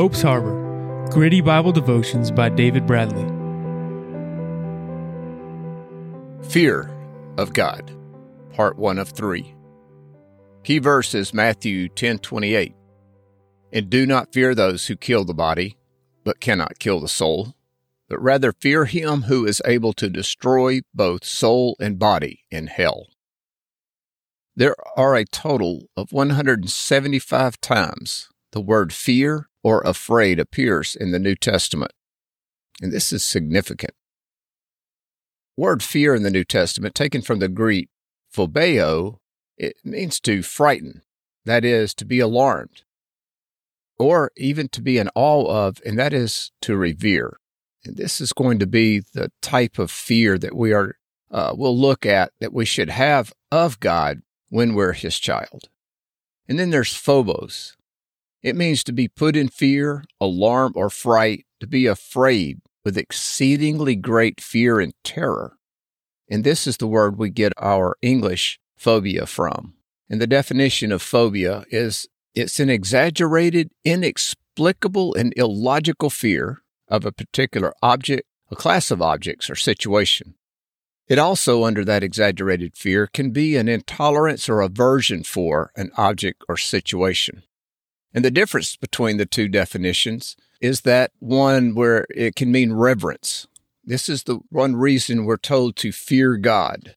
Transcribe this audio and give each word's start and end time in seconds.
Hope's 0.00 0.22
Harbor 0.22 1.06
Gritty 1.10 1.42
Bible 1.42 1.72
Devotions 1.72 2.30
by 2.30 2.48
David 2.48 2.86
Bradley. 2.86 3.26
Fear 6.48 6.90
of 7.36 7.52
God, 7.52 7.94
Part 8.54 8.78
1 8.78 8.98
of 8.98 9.10
3. 9.10 9.54
Key 10.64 10.78
verse 10.78 11.14
is 11.14 11.34
Matthew 11.34 11.90
10:28. 11.90 12.74
And 13.74 13.90
do 13.90 14.06
not 14.06 14.32
fear 14.32 14.54
those 14.54 14.86
who 14.86 14.96
kill 14.96 15.26
the 15.26 15.34
body, 15.34 15.76
but 16.24 16.40
cannot 16.40 16.78
kill 16.78 17.00
the 17.00 17.06
soul, 17.06 17.54
but 18.08 18.22
rather 18.22 18.54
fear 18.54 18.86
him 18.86 19.24
who 19.24 19.44
is 19.44 19.60
able 19.66 19.92
to 19.92 20.08
destroy 20.08 20.80
both 20.94 21.26
soul 21.26 21.76
and 21.78 21.98
body 21.98 22.46
in 22.50 22.68
hell. 22.68 23.08
There 24.56 24.76
are 24.96 25.14
a 25.14 25.26
total 25.26 25.90
of 25.94 26.10
175 26.10 27.60
times 27.60 28.30
the 28.52 28.62
word 28.62 28.94
fear 28.94 29.49
or 29.62 29.82
afraid 29.82 30.38
appears 30.38 30.96
in 30.96 31.12
the 31.12 31.18
New 31.18 31.34
Testament. 31.34 31.92
And 32.80 32.92
this 32.92 33.12
is 33.12 33.22
significant. 33.22 33.92
Word 35.56 35.82
fear 35.82 36.14
in 36.14 36.22
the 36.22 36.30
New 36.30 36.44
Testament, 36.44 36.94
taken 36.94 37.20
from 37.20 37.38
the 37.38 37.48
Greek 37.48 37.90
phobeo, 38.34 39.18
it 39.58 39.76
means 39.84 40.18
to 40.20 40.42
frighten, 40.42 41.02
that 41.44 41.64
is, 41.64 41.92
to 41.94 42.06
be 42.06 42.18
alarmed, 42.18 42.84
or 43.98 44.30
even 44.36 44.68
to 44.68 44.80
be 44.80 44.96
in 44.96 45.10
awe 45.14 45.46
of, 45.46 45.82
and 45.84 45.98
that 45.98 46.14
is 46.14 46.50
to 46.62 46.76
revere. 46.76 47.38
And 47.84 47.96
this 47.96 48.20
is 48.20 48.32
going 48.32 48.58
to 48.60 48.66
be 48.66 49.00
the 49.00 49.30
type 49.42 49.78
of 49.78 49.90
fear 49.90 50.38
that 50.38 50.56
we 50.56 50.72
are, 50.72 50.96
uh, 51.30 51.52
we'll 51.54 51.78
look 51.78 52.06
at 52.06 52.32
that 52.40 52.54
we 52.54 52.64
should 52.64 52.88
have 52.88 53.34
of 53.50 53.80
God 53.80 54.22
when 54.48 54.74
we're 54.74 54.92
his 54.92 55.18
child. 55.18 55.68
And 56.48 56.58
then 56.58 56.70
there's 56.70 56.94
phobos. 56.94 57.76
It 58.42 58.56
means 58.56 58.82
to 58.84 58.92
be 58.92 59.08
put 59.08 59.36
in 59.36 59.48
fear, 59.48 60.04
alarm, 60.20 60.72
or 60.74 60.88
fright, 60.88 61.44
to 61.60 61.66
be 61.66 61.86
afraid 61.86 62.60
with 62.84 62.96
exceedingly 62.96 63.96
great 63.96 64.40
fear 64.40 64.80
and 64.80 64.94
terror. 65.04 65.56
And 66.30 66.44
this 66.44 66.66
is 66.66 66.78
the 66.78 66.86
word 66.86 67.18
we 67.18 67.28
get 67.30 67.52
our 67.58 67.96
English 68.00 68.58
phobia 68.78 69.26
from. 69.26 69.74
And 70.08 70.20
the 70.20 70.26
definition 70.26 70.90
of 70.90 71.02
phobia 71.02 71.64
is 71.70 72.08
it's 72.34 72.60
an 72.60 72.70
exaggerated, 72.70 73.70
inexplicable, 73.84 75.14
and 75.14 75.34
illogical 75.36 76.08
fear 76.08 76.62
of 76.88 77.04
a 77.04 77.12
particular 77.12 77.74
object, 77.82 78.26
a 78.50 78.56
class 78.56 78.90
of 78.90 79.02
objects, 79.02 79.50
or 79.50 79.56
situation. 79.56 80.34
It 81.08 81.18
also, 81.18 81.64
under 81.64 81.84
that 81.84 82.04
exaggerated 82.04 82.76
fear, 82.76 83.08
can 83.08 83.32
be 83.32 83.56
an 83.56 83.68
intolerance 83.68 84.48
or 84.48 84.60
aversion 84.60 85.24
for 85.24 85.72
an 85.76 85.90
object 85.96 86.42
or 86.48 86.56
situation. 86.56 87.42
And 88.12 88.24
the 88.24 88.30
difference 88.30 88.76
between 88.76 89.16
the 89.16 89.26
two 89.26 89.48
definitions 89.48 90.36
is 90.60 90.82
that 90.82 91.12
one 91.18 91.74
where 91.74 92.06
it 92.10 92.36
can 92.36 92.50
mean 92.50 92.72
reverence. 92.72 93.46
This 93.84 94.08
is 94.08 94.24
the 94.24 94.40
one 94.50 94.76
reason 94.76 95.24
we're 95.24 95.36
told 95.36 95.76
to 95.76 95.92
fear 95.92 96.36
God. 96.36 96.96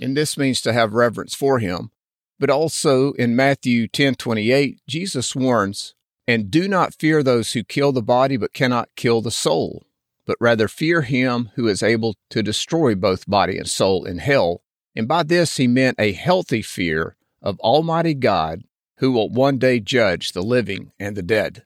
And 0.00 0.16
this 0.16 0.36
means 0.36 0.60
to 0.62 0.72
have 0.72 0.92
reverence 0.92 1.34
for 1.34 1.58
him. 1.58 1.90
But 2.38 2.50
also 2.50 3.12
in 3.12 3.36
Matthew 3.36 3.88
10:28, 3.88 4.80
Jesus 4.86 5.34
warns, 5.34 5.94
"And 6.26 6.50
do 6.50 6.68
not 6.68 6.94
fear 6.94 7.22
those 7.22 7.52
who 7.52 7.64
kill 7.64 7.92
the 7.92 8.02
body 8.02 8.36
but 8.36 8.52
cannot 8.52 8.94
kill 8.96 9.20
the 9.20 9.30
soul, 9.30 9.86
but 10.26 10.36
rather 10.40 10.68
fear 10.68 11.02
him 11.02 11.50
who 11.54 11.68
is 11.68 11.82
able 11.82 12.16
to 12.30 12.42
destroy 12.42 12.94
both 12.94 13.28
body 13.28 13.56
and 13.56 13.68
soul 13.68 14.04
in 14.04 14.18
hell." 14.18 14.62
And 14.96 15.08
by 15.08 15.22
this 15.22 15.56
he 15.56 15.66
meant 15.66 15.98
a 15.98 16.12
healthy 16.12 16.62
fear 16.62 17.16
of 17.40 17.58
Almighty 17.60 18.14
God 18.14 18.64
who 18.98 19.12
will 19.12 19.28
one 19.28 19.58
day 19.58 19.80
judge 19.80 20.32
the 20.32 20.42
living 20.42 20.92
and 20.98 21.16
the 21.16 21.22
dead. 21.22 21.64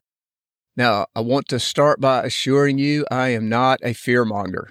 Now, 0.77 1.07
I 1.15 1.21
want 1.21 1.48
to 1.48 1.59
start 1.59 2.01
by 2.01 2.25
assuring 2.25 2.78
you 2.78 3.05
I 3.11 3.28
am 3.31 3.49
not 3.49 3.81
a 3.83 3.94
fearmonger. 3.94 4.71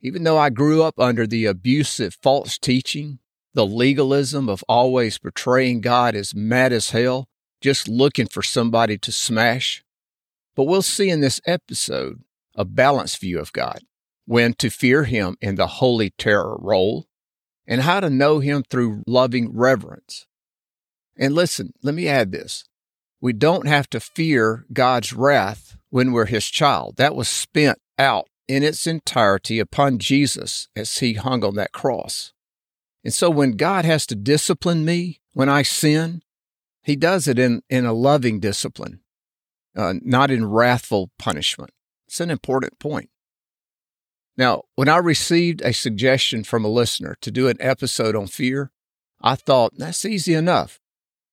Even 0.00 0.24
though 0.24 0.38
I 0.38 0.50
grew 0.50 0.82
up 0.82 0.98
under 0.98 1.26
the 1.26 1.46
abusive 1.46 2.16
false 2.20 2.58
teaching, 2.58 3.18
the 3.54 3.66
legalism 3.66 4.48
of 4.48 4.64
always 4.68 5.18
portraying 5.18 5.80
God 5.80 6.14
as 6.14 6.34
mad 6.34 6.72
as 6.72 6.90
hell, 6.90 7.28
just 7.60 7.88
looking 7.88 8.26
for 8.26 8.42
somebody 8.42 8.96
to 8.98 9.12
smash. 9.12 9.84
But 10.56 10.64
we'll 10.64 10.82
see 10.82 11.10
in 11.10 11.20
this 11.20 11.40
episode 11.46 12.22
a 12.54 12.64
balanced 12.64 13.20
view 13.20 13.38
of 13.38 13.52
God, 13.52 13.80
when 14.26 14.54
to 14.54 14.70
fear 14.70 15.04
Him 15.04 15.36
in 15.40 15.56
the 15.56 15.66
holy 15.66 16.10
terror 16.10 16.56
role, 16.60 17.06
and 17.66 17.82
how 17.82 18.00
to 18.00 18.10
know 18.10 18.40
Him 18.40 18.64
through 18.68 19.04
loving 19.06 19.52
reverence. 19.52 20.26
And 21.20 21.34
listen, 21.34 21.74
let 21.82 21.94
me 21.94 22.08
add 22.08 22.32
this. 22.32 22.64
We 23.20 23.34
don't 23.34 23.68
have 23.68 23.90
to 23.90 24.00
fear 24.00 24.64
God's 24.72 25.12
wrath 25.12 25.76
when 25.90 26.12
we're 26.12 26.26
his 26.26 26.48
child. 26.48 26.96
That 26.96 27.14
was 27.14 27.28
spent 27.28 27.78
out 27.98 28.26
in 28.48 28.62
its 28.62 28.86
entirety 28.86 29.58
upon 29.58 29.98
Jesus 29.98 30.68
as 30.74 30.98
he 30.98 31.12
hung 31.12 31.44
on 31.44 31.54
that 31.56 31.72
cross. 31.72 32.32
And 33.04 33.12
so 33.12 33.28
when 33.28 33.52
God 33.52 33.84
has 33.84 34.06
to 34.06 34.14
discipline 34.14 34.84
me 34.84 35.20
when 35.34 35.50
I 35.50 35.62
sin, 35.62 36.22
he 36.82 36.96
does 36.96 37.28
it 37.28 37.38
in, 37.38 37.62
in 37.68 37.84
a 37.84 37.92
loving 37.92 38.40
discipline, 38.40 39.00
uh, 39.76 39.94
not 40.02 40.30
in 40.30 40.46
wrathful 40.46 41.10
punishment. 41.18 41.70
It's 42.08 42.20
an 42.20 42.30
important 42.30 42.78
point. 42.78 43.10
Now, 44.36 44.62
when 44.74 44.88
I 44.88 44.96
received 44.96 45.60
a 45.60 45.74
suggestion 45.74 46.44
from 46.44 46.64
a 46.64 46.68
listener 46.68 47.16
to 47.20 47.30
do 47.30 47.48
an 47.48 47.58
episode 47.60 48.16
on 48.16 48.26
fear, 48.26 48.72
I 49.20 49.34
thought 49.34 49.74
that's 49.76 50.06
easy 50.06 50.32
enough. 50.32 50.79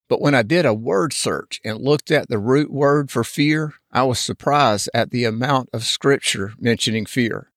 But 0.08 0.22
when 0.22 0.34
I 0.34 0.42
did 0.42 0.64
a 0.64 0.72
word 0.72 1.12
search 1.12 1.60
and 1.64 1.80
looked 1.80 2.10
at 2.10 2.28
the 2.28 2.38
root 2.38 2.70
word 2.70 3.10
for 3.10 3.24
fear, 3.24 3.74
I 3.92 4.04
was 4.04 4.18
surprised 4.18 4.88
at 4.94 5.10
the 5.10 5.24
amount 5.24 5.68
of 5.72 5.84
scripture 5.84 6.54
mentioning 6.58 7.04
fear. 7.04 7.50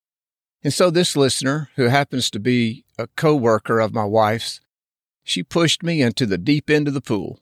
And 0.64 0.74
so 0.74 0.90
this 0.90 1.16
listener, 1.16 1.70
who 1.76 1.86
happens 1.86 2.30
to 2.32 2.40
be 2.40 2.84
a 2.98 3.08
co-worker 3.16 3.80
of 3.80 3.94
my 3.94 4.04
wife's, 4.04 4.60
she 5.24 5.44
pushed 5.44 5.82
me 5.82 6.02
into 6.02 6.26
the 6.26 6.38
deep 6.38 6.70
end 6.70 6.88
of 6.88 6.94
the 6.94 7.02
pool. 7.02 7.40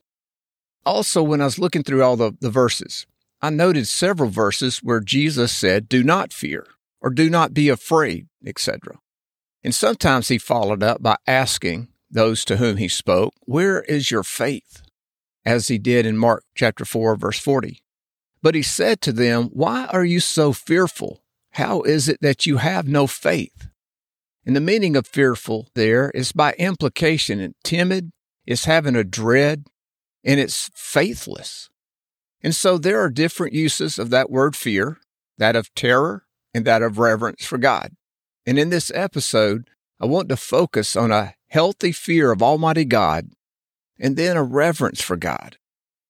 Also, 0.86 1.24
when 1.24 1.42
I 1.42 1.46
was 1.46 1.60
looking 1.60 1.84
through 1.84 2.04
all 2.04 2.16
the, 2.16 2.34
the 2.40 2.50
verses, 2.50 3.06
I 3.42 3.50
noted 3.50 3.88
several 3.88 4.30
verses 4.30 4.80
where 4.80 5.00
Jesus 5.00 5.52
said, 5.52 5.90
do 5.90 6.04
not 6.04 6.34
fear 6.34 6.68
or 7.02 7.10
do 7.10 7.30
not 7.30 7.54
be 7.54 7.70
afraid, 7.70 8.28
etc. 8.46 9.00
And 9.64 9.74
sometimes 9.74 10.28
he 10.28 10.38
followed 10.38 10.84
up 10.84 11.02
by 11.02 11.18
asking 11.26 11.88
those 12.12 12.46
to 12.46 12.58
whom 12.58 12.78
he 12.78 12.88
spoke, 12.88 13.34
where 13.42 13.82
is 13.82 14.12
your 14.12 14.24
faith? 14.24 14.82
As 15.46 15.68
he 15.68 15.78
did 15.78 16.06
in 16.06 16.18
Mark 16.18 16.44
chapter 16.56 16.86
4 16.86 17.16
verse 17.16 17.40
40. 17.40 17.82
But 18.42 18.56
he 18.56 18.62
said 18.62 19.02
to 19.02 19.12
them, 19.12 19.50
Why 19.52 19.86
are 19.86 20.06
you 20.06 20.20
so 20.20 20.54
fearful? 20.54 21.24
How 21.52 21.82
is 21.82 22.08
it 22.08 22.20
that 22.22 22.46
you 22.46 22.58
have 22.58 22.88
no 22.88 23.08
faith? 23.08 23.68
And 24.46 24.56
the 24.56 24.62
meaning 24.62 24.96
of 24.96 25.08
fearful 25.08 25.68
there 25.76 26.10
is 26.12 26.32
by 26.32 26.54
implication 26.54 27.40
and 27.40 27.56
timid, 27.64 28.12
it's 28.46 28.66
having 28.66 28.96
a 28.96 29.04
dread, 29.04 29.66
and 30.24 30.40
it's 30.40 30.70
faithless. 30.74 31.70
And 32.42 32.56
so 32.56 32.78
there 32.78 33.02
are 33.02 33.10
different 33.10 33.54
uses 33.54 34.00
of 34.00 34.10
that 34.12 34.30
word 34.30 34.56
fear, 34.56 34.98
that 35.38 35.56
of 35.56 35.74
terror 35.76 36.26
and 36.54 36.66
that 36.66 36.82
of 36.82 36.98
reverence 36.98 37.46
for 37.46 37.58
God. 37.58 37.96
And 38.46 38.58
in 38.58 38.70
this 38.70 38.92
episode, 38.96 39.70
I 40.00 40.06
want 40.06 40.30
to 40.30 40.38
focus 40.38 40.96
on 40.96 41.12
a 41.12 41.36
healthy 41.50 41.92
fear 41.92 42.32
of 42.32 42.42
Almighty 42.42 42.86
God 42.86 43.32
and 44.00 44.16
then 44.16 44.38
a 44.38 44.44
reverence 44.44 45.02
for 45.02 45.16
God. 45.16 45.58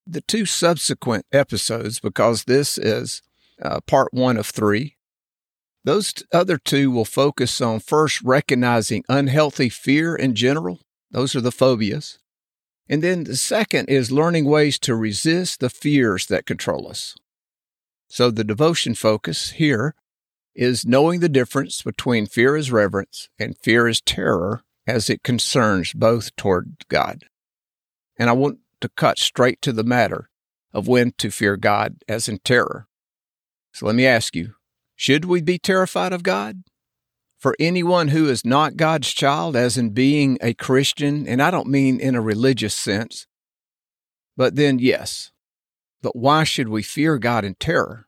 The 0.05 0.21
two 0.21 0.45
subsequent 0.45 1.25
episodes, 1.31 1.99
because 1.99 2.43
this 2.43 2.77
is 2.77 3.21
uh, 3.61 3.81
part 3.81 4.13
one 4.13 4.37
of 4.37 4.47
three, 4.47 4.95
those 5.83 6.13
other 6.33 6.57
two 6.57 6.91
will 6.91 7.05
focus 7.05 7.61
on 7.61 7.79
first 7.79 8.21
recognizing 8.21 9.03
unhealthy 9.07 9.69
fear 9.69 10.15
in 10.15 10.35
general. 10.35 10.79
Those 11.11 11.35
are 11.35 11.41
the 11.41 11.51
phobias. 11.51 12.19
And 12.87 13.03
then 13.03 13.23
the 13.23 13.37
second 13.37 13.87
is 13.89 14.11
learning 14.11 14.45
ways 14.45 14.79
to 14.79 14.95
resist 14.95 15.59
the 15.59 15.69
fears 15.69 16.25
that 16.27 16.45
control 16.45 16.87
us. 16.87 17.15
So 18.09 18.31
the 18.31 18.43
devotion 18.43 18.95
focus 18.95 19.51
here 19.51 19.95
is 20.55 20.85
knowing 20.85 21.19
the 21.19 21.29
difference 21.29 21.83
between 21.83 22.25
fear 22.25 22.55
as 22.55 22.71
reverence 22.71 23.29
and 23.37 23.57
fear 23.57 23.87
as 23.87 24.01
terror 24.01 24.63
as 24.87 25.09
it 25.09 25.23
concerns 25.23 25.93
both 25.93 26.35
toward 26.35 26.83
God. 26.89 27.25
And 28.19 28.29
I 28.29 28.33
want 28.33 28.59
to 28.81 28.89
cut 28.89 29.17
straight 29.17 29.61
to 29.63 29.71
the 29.71 29.83
matter 29.83 30.29
of 30.73 30.87
when 30.87 31.13
to 31.17 31.31
fear 31.31 31.57
God 31.57 32.03
as 32.07 32.27
in 32.27 32.39
terror. 32.39 32.87
So 33.73 33.85
let 33.85 33.95
me 33.95 34.05
ask 34.05 34.35
you 34.35 34.55
should 34.95 35.25
we 35.25 35.41
be 35.41 35.57
terrified 35.57 36.11
of 36.11 36.23
God? 36.23 36.63
For 37.37 37.55
anyone 37.57 38.09
who 38.09 38.27
is 38.27 38.43
not 38.43 38.75
God's 38.75 39.13
child, 39.13 39.55
as 39.55 39.77
in 39.77 39.91
being 39.91 40.37
a 40.41 40.53
Christian, 40.53 41.25
and 41.25 41.41
I 41.41 41.51
don't 41.51 41.69
mean 41.69 41.97
in 42.01 42.13
a 42.13 42.21
religious 42.21 42.73
sense, 42.73 43.25
but 44.35 44.57
then 44.57 44.77
yes. 44.77 45.31
But 46.01 46.17
why 46.17 46.43
should 46.43 46.67
we 46.67 46.83
fear 46.83 47.17
God 47.17 47.45
in 47.45 47.55
terror? 47.55 48.07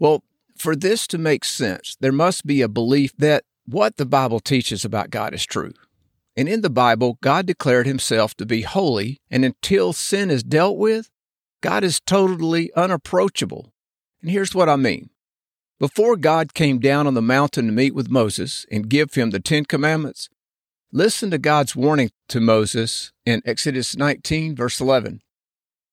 Well, 0.00 0.24
for 0.56 0.74
this 0.74 1.06
to 1.08 1.18
make 1.18 1.44
sense, 1.44 1.96
there 2.00 2.10
must 2.10 2.44
be 2.44 2.60
a 2.60 2.68
belief 2.68 3.16
that 3.18 3.44
what 3.66 3.96
the 3.96 4.06
Bible 4.06 4.40
teaches 4.40 4.84
about 4.84 5.10
God 5.10 5.32
is 5.32 5.46
true. 5.46 5.72
And 6.40 6.48
in 6.48 6.62
the 6.62 6.70
Bible, 6.70 7.18
God 7.20 7.44
declared 7.44 7.86
himself 7.86 8.34
to 8.38 8.46
be 8.46 8.62
holy, 8.62 9.20
and 9.30 9.44
until 9.44 9.92
sin 9.92 10.30
is 10.30 10.42
dealt 10.42 10.78
with, 10.78 11.10
God 11.60 11.84
is 11.84 12.00
totally 12.00 12.72
unapproachable. 12.72 13.74
And 14.22 14.30
here's 14.30 14.54
what 14.54 14.66
I 14.66 14.76
mean. 14.76 15.10
Before 15.78 16.16
God 16.16 16.54
came 16.54 16.78
down 16.78 17.06
on 17.06 17.12
the 17.12 17.20
mountain 17.20 17.66
to 17.66 17.72
meet 17.72 17.94
with 17.94 18.08
Moses 18.08 18.64
and 18.70 18.88
give 18.88 19.12
him 19.12 19.32
the 19.32 19.38
Ten 19.38 19.66
Commandments, 19.66 20.30
listen 20.90 21.30
to 21.30 21.36
God's 21.36 21.76
warning 21.76 22.10
to 22.30 22.40
Moses 22.40 23.12
in 23.26 23.42
Exodus 23.44 23.94
19, 23.94 24.56
verse 24.56 24.80
11. 24.80 25.20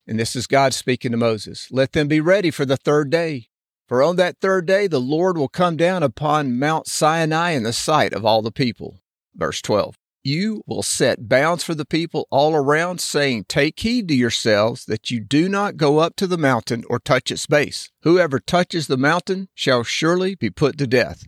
And 0.08 0.18
this 0.18 0.34
is 0.34 0.48
God 0.48 0.74
speaking 0.74 1.12
to 1.12 1.18
Moses 1.18 1.68
Let 1.72 1.92
them 1.92 2.08
be 2.08 2.22
ready 2.22 2.52
for 2.52 2.64
the 2.64 2.78
third 2.78 3.10
day. 3.10 3.50
For 3.90 4.02
on 4.02 4.16
that 4.16 4.38
third 4.40 4.66
day 4.66 4.88
the 4.88 5.02
Lord 5.02 5.38
will 5.38 5.50
come 5.50 5.76
down 5.76 6.04
upon 6.04 6.58
Mount 6.58 6.88
Sinai 6.88 7.50
in 7.50 7.64
the 7.64 7.74
sight 7.74 8.14
of 8.14 8.26
all 8.26 8.42
the 8.42 8.50
people. 8.50 9.02
Verse 9.36 9.62
12. 9.62 9.98
You 10.28 10.62
will 10.68 10.84
set 10.84 11.30
bounds 11.30 11.64
for 11.64 11.74
the 11.74 11.86
people 11.86 12.28
all 12.30 12.54
around, 12.54 13.00
saying, 13.00 13.46
Take 13.48 13.80
heed 13.80 14.10
to 14.10 14.14
yourselves 14.14 14.84
that 14.84 15.10
you 15.10 15.22
do 15.22 15.48
not 15.48 15.78
go 15.78 16.00
up 16.00 16.18
to 16.18 16.28
the 16.28 16.38
mountain 16.38 16.84
or 16.90 17.00
touch 17.00 17.32
its 17.32 17.48
base. 17.48 17.90
Whoever 18.02 18.38
touches 18.38 18.88
the 18.88 18.98
mountain 18.98 19.48
shall 19.54 19.86
surely 19.86 20.36
be 20.36 20.50
put 20.50 20.78
to 20.80 20.86
death. 20.86 21.24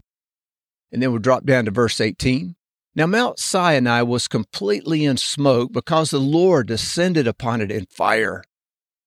And 0.91 1.01
then 1.01 1.11
we'll 1.11 1.21
drop 1.21 1.45
down 1.45 1.63
to 1.63 1.71
verse 1.71 2.01
18. 2.01 2.57
Now, 2.93 3.05
Mount 3.05 3.39
Sinai 3.39 4.01
was 4.01 4.27
completely 4.27 5.05
in 5.05 5.15
smoke 5.15 5.71
because 5.71 6.11
the 6.11 6.19
Lord 6.19 6.67
descended 6.67 7.25
upon 7.25 7.61
it 7.61 7.71
in 7.71 7.85
fire. 7.85 8.43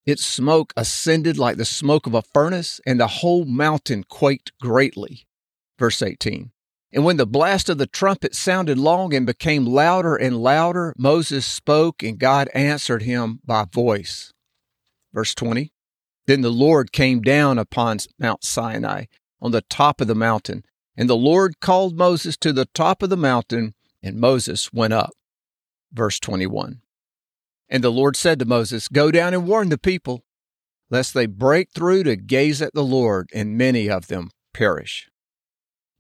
Its 0.07 0.25
smoke 0.25 0.73
ascended 0.75 1.37
like 1.37 1.59
the 1.59 1.67
smoke 1.67 2.07
of 2.07 2.15
a 2.15 2.23
furnace, 2.23 2.81
and 2.87 2.99
the 2.99 3.09
whole 3.09 3.45
mountain 3.45 4.05
quaked 4.09 4.53
greatly. 4.59 5.27
Verse 5.79 6.01
18. 6.01 6.51
And 6.93 7.05
when 7.05 7.17
the 7.17 7.27
blast 7.27 7.71
of 7.71 7.79
the 7.79 7.87
trumpet 7.87 8.35
sounded 8.35 8.79
long 8.79 9.15
and 9.15 9.25
became 9.25 9.65
louder 9.65 10.15
and 10.15 10.37
louder, 10.37 10.95
Moses 10.99 11.47
spoke, 11.47 12.03
and 12.03 12.19
God 12.19 12.49
answered 12.53 13.03
him 13.03 13.41
by 13.45 13.65
voice. 13.65 14.33
Verse 15.13 15.35
20 15.35 15.73
Then 16.27 16.43
the 16.43 16.51
Lord 16.51 16.93
came 16.93 17.23
down 17.23 17.59
upon 17.59 17.99
Mount 18.19 18.45
Sinai 18.45 19.05
on 19.41 19.53
the 19.53 19.63
top 19.63 20.01
of 20.03 20.07
the 20.07 20.15
mountain, 20.15 20.65
and 20.95 21.09
the 21.09 21.17
Lord 21.17 21.61
called 21.61 21.97
Moses 21.97 22.37
to 22.39 22.53
the 22.53 22.69
top 22.75 23.03
of 23.03 23.09
the 23.09 23.17
mountain, 23.17 23.75
and 24.03 24.17
Moses 24.17 24.71
went 24.73 24.93
up. 24.93 25.13
Verse 25.93 26.21
21 26.21 26.83
And 27.71 27.83
the 27.83 27.91
Lord 27.91 28.17
said 28.17 28.39
to 28.39 28.45
Moses, 28.45 28.89
Go 28.89 29.11
down 29.11 29.33
and 29.33 29.49
warn 29.49 29.71
the 29.71 29.79
people, 29.79 30.25
lest 30.91 31.15
they 31.15 31.25
break 31.25 31.71
through 31.75 32.03
to 32.03 32.17
gaze 32.17 32.61
at 32.61 32.75
the 32.75 32.85
Lord, 32.85 33.31
and 33.35 33.57
many 33.57 33.89
of 33.89 34.09
them 34.09 34.31
perish. 34.53 35.09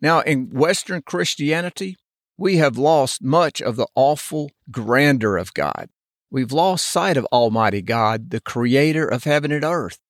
Now, 0.03 0.21
in 0.21 0.51
Western 0.51 1.01
Christianity, 1.03 1.97
we 2.37 2.57
have 2.57 2.77
lost 2.77 3.23
much 3.23 3.63
of 3.63 3.77
the 3.77 3.87
awful 3.95 4.51
grandeur 4.69 5.37
of 5.37 5.55
God. 5.55 5.89
We've 6.29 6.51
lost 6.51 6.87
sight 6.87 7.17
of 7.17 7.25
Almighty 7.27 7.83
God, 7.83 8.31
the 8.31 8.41
creator 8.41 9.07
of 9.07 9.23
heaven 9.23 9.53
and 9.53 9.65
earth. 9.65 10.01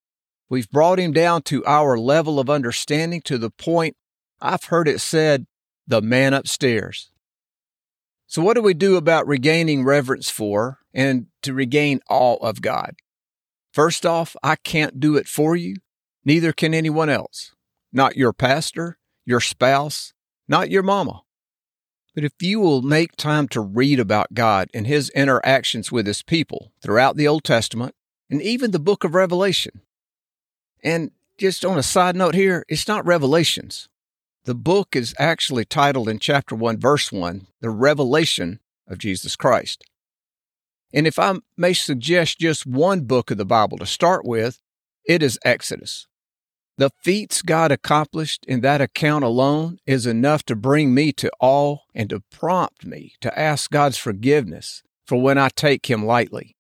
We've 0.49 0.71
brought 0.71 0.99
him 0.99 1.13
down 1.13 1.43
to 1.43 1.65
our 1.67 1.99
level 1.99 2.41
of 2.41 2.49
understanding 2.49 3.21
to 3.23 3.37
the 3.37 3.51
point 3.51 3.97
I've 4.41 4.65
heard 4.65 4.89
it 4.89 5.01
said, 5.01 5.47
the 5.87 6.01
man 6.01 6.35
upstairs. 6.35 7.11
So, 8.27 8.43
what 8.43 8.55
do 8.55 8.63
we 8.63 8.75
do 8.75 8.97
about 8.97 9.27
regaining 9.27 9.85
reverence 9.85 10.31
for 10.31 10.79
and 10.95 11.27
to 11.43 11.53
regain 11.53 12.01
awe 12.09 12.37
of 12.37 12.63
God? 12.63 12.95
First 13.73 14.07
off, 14.07 14.37
I 14.43 14.57
can't 14.57 14.99
do 14.99 15.17
it 15.17 15.29
for 15.29 15.55
you. 15.55 15.77
Neither 16.25 16.53
can 16.53 16.73
anyone 16.73 17.09
else. 17.09 17.53
Not 17.93 18.17
your 18.17 18.33
pastor, 18.33 18.99
your 19.25 19.41
spouse, 19.41 20.13
not 20.49 20.71
your 20.71 20.83
mama. 20.83 21.23
But 22.15 22.25
if 22.25 22.33
you 22.41 22.61
will 22.61 22.83
make 22.83 23.17
time 23.17 23.49
to 23.49 23.61
read 23.61 23.99
about 23.99 24.35
God 24.35 24.69
and 24.75 24.87
his 24.87 25.09
interactions 25.11 25.91
with 25.91 26.07
his 26.07 26.23
people 26.23 26.73
throughout 26.83 27.17
the 27.17 27.27
Old 27.27 27.45
Testament 27.45 27.95
and 28.29 28.43
even 28.43 28.71
the 28.71 28.79
book 28.79 29.05
of 29.05 29.15
Revelation. 29.15 29.81
And 30.85 31.13
just 31.39 31.65
on 31.65 31.79
a 31.79 31.83
side 31.83 32.17
note 32.17 32.35
here, 32.35 32.65
it's 32.69 32.89
not 32.89 33.07
Revelations. 33.07 33.89
The 34.45 34.55
book 34.55 34.95
is 34.97 35.15
actually 35.19 35.65
titled 35.65 36.09
in 36.09 36.19
chapter 36.19 36.55
1, 36.55 36.79
verse 36.79 37.13
1, 37.13 37.47
The 37.61 37.71
Revelation 37.71 38.61
of 38.89 38.99
Jesus 38.99 39.37
Christ. 39.37 39.85
And 40.93 41.07
if 41.07 41.19
I 41.19 41.35
may 41.57 41.73
suggest 41.73 42.41
just 42.41 42.67
one 42.67 43.03
book 43.03 43.31
of 43.31 43.39
the 43.39 43.47
Bible 43.47 43.79
to 43.79 43.87
start 43.87 44.25
with, 44.25 44.61
it 45.07 45.23
is 45.23 45.39
Exodus. 45.45 46.07
The 46.79 46.91
feats 47.03 47.43
God 47.43 47.71
accomplished 47.71 48.47
in 48.47 48.63
that 48.63 48.81
account 48.81 49.25
alone 49.25 49.79
is 49.87 50.07
enough 50.07 50.43
to 50.45 50.57
bring 50.57 50.95
me 50.95 51.13
to 51.13 51.31
awe 51.39 51.79
and 51.95 52.09
to 52.11 52.23
prompt 52.31 52.87
me 52.87 53.15
to 53.21 53.39
ask 53.39 53.71
God's 53.71 53.99
forgiveness 53.99 54.83
for 55.07 55.21
when 55.21 55.37
I 55.37 55.51
take 55.51 55.91
Him 55.91 56.07
lightly. 56.07 56.57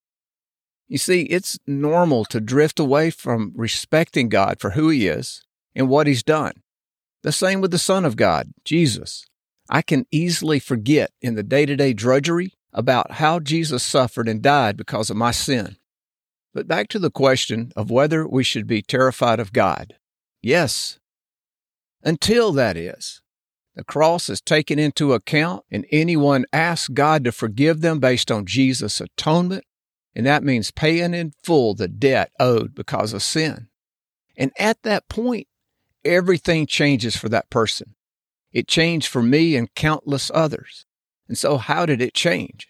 You 0.87 0.99
see, 0.99 1.23
it's 1.23 1.59
normal 1.67 2.27
to 2.27 2.41
drift 2.41 2.79
away 2.79 3.11
from 3.11 3.53
respecting 3.57 4.29
God 4.29 4.61
for 4.61 4.71
who 4.71 4.91
He 4.91 5.09
is 5.09 5.43
and 5.75 5.89
what 5.89 6.07
He's 6.07 6.23
done. 6.23 6.53
The 7.23 7.33
same 7.33 7.63
with 7.63 7.71
the 7.71 7.79
Son 7.79 8.05
of 8.05 8.17
God, 8.17 8.53
Jesus. 8.65 9.25
I 9.71 9.81
can 9.81 10.07
easily 10.11 10.59
forget 10.59 11.11
in 11.23 11.35
the 11.35 11.43
day 11.43 11.65
to 11.65 11.77
day 11.77 11.95
drudgery 11.95 12.53
about 12.75 13.13
how 13.13 13.41
Jesus 13.41 13.83
suffered 13.83 14.29
and 14.29 14.43
died 14.43 14.77
because 14.77 15.09
of 15.09 15.17
my 15.17 15.31
sin. 15.31 15.77
But 16.53 16.69
back 16.69 16.89
to 16.89 16.99
the 16.99 17.11
question 17.11 17.73
of 17.75 17.91
whether 17.91 18.27
we 18.27 18.45
should 18.45 18.67
be 18.67 18.83
terrified 18.83 19.41
of 19.41 19.55
God. 19.55 19.95
Yes. 20.43 20.99
Until 22.03 22.53
that 22.53 22.77
is, 22.77 23.23
the 23.75 23.85
cross 23.85 24.29
is 24.29 24.41
taken 24.41 24.79
into 24.79 25.15
account 25.15 25.65
and 25.71 25.87
anyone 25.91 26.45
asks 26.53 26.89
God 26.89 27.25
to 27.25 27.33
forgive 27.33 27.81
them 27.81 28.01
based 28.01 28.31
on 28.31 28.45
Jesus' 28.45 29.01
atonement, 29.01 29.65
and 30.15 30.27
that 30.27 30.45
means 30.45 30.71
paying 30.71 31.15
in 31.15 31.33
full 31.43 31.75
the 31.75 31.89
debt 31.89 32.33
owed 32.39 32.75
because 32.75 33.13
of 33.13 33.23
sin. 33.23 33.69
And 34.37 34.51
at 34.59 34.83
that 34.83 35.09
point, 35.09 35.47
everything 36.05 36.67
changes 36.67 37.17
for 37.17 37.29
that 37.29 37.49
person. 37.49 37.95
It 38.53 38.69
changed 38.69 39.09
for 39.09 39.23
me 39.23 39.57
and 39.57 39.75
countless 39.75 40.31
others. 40.35 40.85
And 41.29 41.39
so, 41.39 41.57
how 41.57 41.87
did 41.87 42.03
it 42.03 42.15
change? 42.15 42.69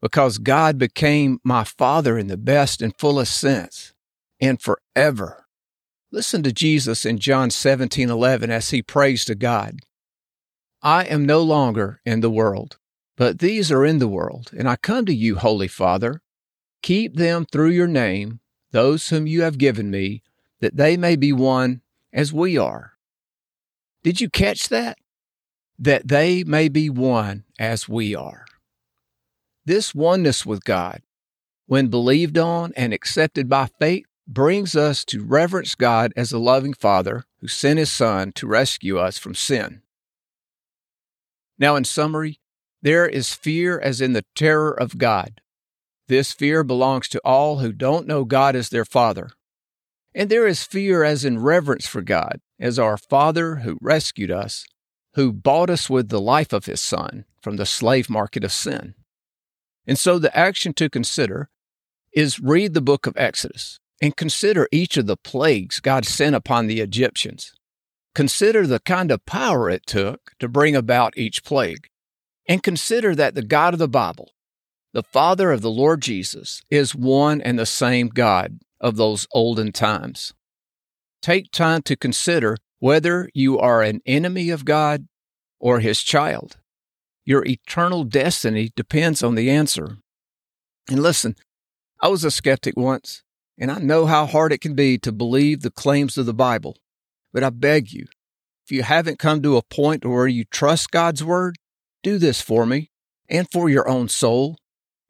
Because 0.00 0.38
God 0.38 0.78
became 0.78 1.40
my 1.42 1.64
Father 1.64 2.18
in 2.18 2.28
the 2.28 2.36
best 2.36 2.82
and 2.82 2.96
fullest 2.96 3.36
sense, 3.36 3.94
and 4.40 4.60
forever. 4.60 5.45
Listen 6.12 6.42
to 6.44 6.52
Jesus 6.52 7.04
in 7.04 7.18
John 7.18 7.50
17 7.50 8.08
11 8.08 8.50
as 8.50 8.70
he 8.70 8.80
prays 8.80 9.24
to 9.24 9.34
God. 9.34 9.80
I 10.82 11.04
am 11.04 11.26
no 11.26 11.42
longer 11.42 12.00
in 12.04 12.20
the 12.20 12.30
world, 12.30 12.78
but 13.16 13.40
these 13.40 13.72
are 13.72 13.84
in 13.84 13.98
the 13.98 14.08
world, 14.08 14.50
and 14.56 14.68
I 14.68 14.76
come 14.76 15.04
to 15.06 15.14
you, 15.14 15.36
Holy 15.36 15.68
Father. 15.68 16.22
Keep 16.82 17.16
them 17.16 17.44
through 17.44 17.70
your 17.70 17.88
name, 17.88 18.38
those 18.70 19.08
whom 19.08 19.26
you 19.26 19.42
have 19.42 19.58
given 19.58 19.90
me, 19.90 20.22
that 20.60 20.76
they 20.76 20.96
may 20.96 21.16
be 21.16 21.32
one 21.32 21.80
as 22.12 22.32
we 22.32 22.56
are. 22.56 22.92
Did 24.04 24.20
you 24.20 24.30
catch 24.30 24.68
that? 24.68 24.98
That 25.76 26.06
they 26.06 26.44
may 26.44 26.68
be 26.68 26.88
one 26.88 27.44
as 27.58 27.88
we 27.88 28.14
are. 28.14 28.46
This 29.64 29.92
oneness 29.92 30.46
with 30.46 30.64
God, 30.64 31.02
when 31.66 31.88
believed 31.88 32.38
on 32.38 32.72
and 32.76 32.92
accepted 32.92 33.48
by 33.48 33.68
faith, 33.80 34.06
brings 34.26 34.74
us 34.74 35.04
to 35.04 35.24
reverence 35.24 35.74
God 35.74 36.12
as 36.16 36.32
a 36.32 36.38
loving 36.38 36.74
Father 36.74 37.24
who 37.40 37.48
sent 37.48 37.78
His 37.78 37.90
Son 37.90 38.32
to 38.32 38.46
rescue 38.46 38.98
us 38.98 39.18
from 39.18 39.34
sin. 39.34 39.82
Now, 41.58 41.76
in 41.76 41.84
summary, 41.84 42.40
there 42.82 43.06
is 43.06 43.34
fear 43.34 43.78
as 43.78 44.00
in 44.00 44.12
the 44.12 44.24
terror 44.34 44.72
of 44.72 44.98
God. 44.98 45.40
This 46.08 46.32
fear 46.32 46.62
belongs 46.62 47.08
to 47.08 47.20
all 47.24 47.58
who 47.58 47.72
don't 47.72 48.06
know 48.06 48.24
God 48.24 48.54
as 48.54 48.68
their 48.68 48.84
Father. 48.84 49.30
And 50.14 50.30
there 50.30 50.46
is 50.46 50.64
fear 50.64 51.02
as 51.02 51.24
in 51.24 51.38
reverence 51.42 51.86
for 51.86 52.02
God, 52.02 52.40
as 52.58 52.78
our 52.78 52.96
Father 52.96 53.56
who 53.56 53.78
rescued 53.80 54.30
us, 54.30 54.64
who 55.14 55.32
bought 55.32 55.70
us 55.70 55.90
with 55.90 56.08
the 56.08 56.20
life 56.20 56.52
of 56.52 56.66
His 56.66 56.80
Son 56.80 57.24
from 57.40 57.56
the 57.56 57.66
slave 57.66 58.10
market 58.10 58.44
of 58.44 58.52
sin. 58.52 58.94
And 59.86 59.98
so 59.98 60.18
the 60.18 60.36
action 60.36 60.72
to 60.74 60.90
consider 60.90 61.48
is 62.12 62.40
read 62.40 62.74
the 62.74 62.80
book 62.80 63.06
of 63.06 63.16
Exodus 63.16 63.78
and 64.00 64.16
consider 64.16 64.68
each 64.70 64.96
of 64.96 65.06
the 65.06 65.16
plagues 65.16 65.80
God 65.80 66.04
sent 66.04 66.34
upon 66.34 66.66
the 66.66 66.80
Egyptians. 66.80 67.54
Consider 68.14 68.66
the 68.66 68.80
kind 68.80 69.10
of 69.10 69.26
power 69.26 69.68
it 69.68 69.86
took 69.86 70.32
to 70.38 70.48
bring 70.48 70.74
about 70.74 71.16
each 71.16 71.44
plague. 71.44 71.88
And 72.48 72.62
consider 72.62 73.14
that 73.14 73.34
the 73.34 73.42
God 73.42 73.74
of 73.74 73.78
the 73.78 73.88
Bible, 73.88 74.30
the 74.92 75.02
Father 75.02 75.50
of 75.50 75.62
the 75.62 75.70
Lord 75.70 76.00
Jesus, 76.00 76.62
is 76.70 76.94
one 76.94 77.40
and 77.40 77.58
the 77.58 77.66
same 77.66 78.08
God 78.08 78.60
of 78.80 78.96
those 78.96 79.26
olden 79.32 79.72
times. 79.72 80.32
Take 81.20 81.50
time 81.50 81.82
to 81.82 81.96
consider 81.96 82.56
whether 82.78 83.28
you 83.34 83.58
are 83.58 83.82
an 83.82 84.00
enemy 84.06 84.50
of 84.50 84.64
God 84.64 85.08
or 85.58 85.80
his 85.80 86.02
child. 86.02 86.56
Your 87.24 87.44
eternal 87.44 88.04
destiny 88.04 88.70
depends 88.76 89.22
on 89.22 89.34
the 89.34 89.50
answer. 89.50 89.98
And 90.88 91.02
listen, 91.02 91.34
I 92.00 92.08
was 92.08 92.22
a 92.22 92.30
skeptic 92.30 92.76
once. 92.76 93.24
And 93.58 93.70
I 93.70 93.78
know 93.78 94.06
how 94.06 94.26
hard 94.26 94.52
it 94.52 94.60
can 94.60 94.74
be 94.74 94.98
to 94.98 95.12
believe 95.12 95.62
the 95.62 95.70
claims 95.70 96.18
of 96.18 96.26
the 96.26 96.34
Bible. 96.34 96.76
But 97.32 97.42
I 97.42 97.50
beg 97.50 97.92
you, 97.92 98.06
if 98.64 98.72
you 98.72 98.82
haven't 98.82 99.18
come 99.18 99.42
to 99.42 99.56
a 99.56 99.62
point 99.62 100.04
where 100.04 100.26
you 100.26 100.44
trust 100.44 100.90
God's 100.90 101.22
Word, 101.22 101.56
do 102.02 102.18
this 102.18 102.40
for 102.40 102.66
me 102.66 102.90
and 103.28 103.48
for 103.50 103.68
your 103.68 103.88
own 103.88 104.08
soul. 104.08 104.58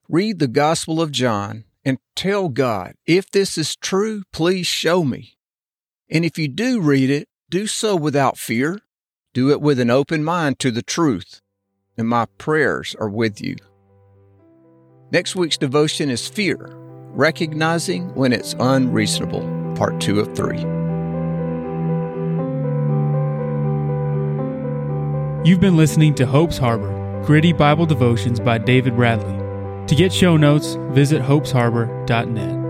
Read 0.09 0.39
the 0.39 0.49
Gospel 0.49 1.01
of 1.01 1.11
John 1.11 1.65
and 1.85 1.99
tell 2.15 2.49
God, 2.49 2.95
if 3.07 3.31
this 3.31 3.57
is 3.57 3.77
true, 3.77 4.25
please 4.33 4.67
show 4.67 5.05
me. 5.05 5.39
And 6.11 6.25
if 6.25 6.39
you 6.39 6.49
do 6.49 6.81
read 6.81 7.11
it, 7.11 7.29
do 7.49 7.67
so 7.67 7.97
without 7.97 8.39
fear. 8.39 8.81
Do 9.33 9.51
it 9.51 9.61
with 9.61 9.79
an 9.81 9.91
open 9.91 10.25
mind 10.25 10.59
to 10.61 10.71
the 10.71 10.83
truth. 10.83 11.41
And 11.97 12.09
my 12.09 12.27
prayers 12.39 12.95
are 12.99 13.09
with 13.09 13.41
you. 13.41 13.57
Next 15.11 15.37
week's 15.37 15.59
devotion 15.59 16.11
is 16.11 16.27
Fear, 16.27 16.77
recognizing 17.17 18.15
when 18.15 18.33
it's 18.33 18.55
unreasonable, 18.61 19.41
part 19.75 20.01
two 20.01 20.21
of 20.21 20.37
three. 20.37 20.61
You've 25.49 25.61
been 25.61 25.77
listening 25.77 26.15
to 26.17 26.27
Hope's 26.27 26.59
Harbor, 26.59 27.23
gritty 27.25 27.53
Bible 27.53 27.87
devotions 27.87 28.39
by 28.39 28.59
David 28.59 28.97
Bradley. 28.97 29.35
To 29.87 29.95
get 29.95 30.13
show 30.13 30.37
notes, 30.37 30.75
visit 30.91 31.23
hopesharbor.net. 31.23 32.66